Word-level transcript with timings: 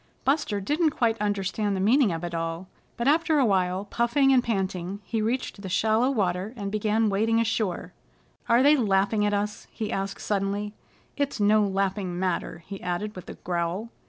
Buster 0.25 0.59
didn't 0.59 0.89
quite 0.97 1.21
understand 1.21 1.75
the 1.75 1.79
meaning 1.79 2.11
of 2.11 2.23
it 2.23 2.33
all, 2.33 2.67
but 2.97 3.07
after 3.07 3.37
a 3.37 3.45
while, 3.45 3.85
puffing 3.85 4.33
and 4.33 4.43
panting, 4.43 4.99
he 5.03 5.21
reached 5.21 5.63
shallow 5.69 6.09
water, 6.09 6.55
and 6.57 6.71
began 6.71 7.07
wading 7.07 7.39
ashore. 7.39 7.93
"Are 8.49 8.63
they 8.63 8.75
laughing 8.75 9.27
at 9.27 9.33
us?" 9.35 9.67
he 9.69 9.91
asked 9.91 10.19
suddenly. 10.21 10.73
"It's 11.17 11.39
no 11.39 11.63
laughing 11.63 12.17
matter," 12.17 12.63
he 12.65 12.81
added 12.81 13.15
with 13.15 13.29
a 13.29 13.35
growl. 13.35 13.89